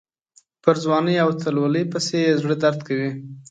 [0.63, 3.09] پر ځوانۍ او اتلولۍ پسې یې زړه درد وکړي.